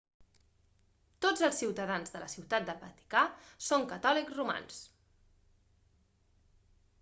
[1.25, 3.23] tots els ciutadans de la ciutat del vaticà
[3.67, 4.81] són catòlics romans